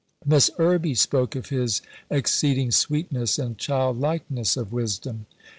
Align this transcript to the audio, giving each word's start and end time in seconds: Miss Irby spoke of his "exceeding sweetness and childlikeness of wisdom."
Miss 0.25 0.49
Irby 0.57 0.95
spoke 0.95 1.35
of 1.35 1.49
his 1.49 1.83
"exceeding 2.09 2.71
sweetness 2.71 3.37
and 3.37 3.55
childlikeness 3.59 4.57
of 4.57 4.73
wisdom." 4.73 5.27